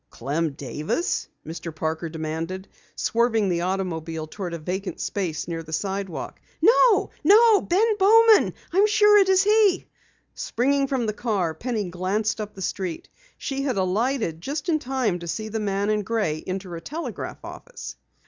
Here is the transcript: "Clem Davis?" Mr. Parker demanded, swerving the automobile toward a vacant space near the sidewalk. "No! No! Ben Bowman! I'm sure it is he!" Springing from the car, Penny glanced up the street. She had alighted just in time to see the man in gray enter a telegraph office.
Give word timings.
"Clem 0.09 0.53
Davis?" 0.53 1.27
Mr. 1.45 1.69
Parker 1.75 2.09
demanded, 2.09 2.67
swerving 2.95 3.49
the 3.49 3.61
automobile 3.61 4.25
toward 4.25 4.55
a 4.55 4.57
vacant 4.57 4.99
space 4.99 5.47
near 5.47 5.61
the 5.61 5.71
sidewalk. 5.73 6.39
"No! 6.59 7.11
No! 7.23 7.61
Ben 7.61 7.97
Bowman! 7.99 8.55
I'm 8.73 8.87
sure 8.87 9.19
it 9.19 9.29
is 9.29 9.43
he!" 9.43 9.85
Springing 10.33 10.87
from 10.87 11.05
the 11.05 11.13
car, 11.13 11.53
Penny 11.53 11.87
glanced 11.91 12.41
up 12.41 12.55
the 12.55 12.63
street. 12.63 13.09
She 13.37 13.61
had 13.61 13.77
alighted 13.77 14.41
just 14.41 14.69
in 14.69 14.79
time 14.79 15.19
to 15.19 15.27
see 15.27 15.49
the 15.49 15.59
man 15.59 15.91
in 15.91 16.01
gray 16.01 16.41
enter 16.47 16.75
a 16.75 16.81
telegraph 16.81 17.45
office. 17.45 17.95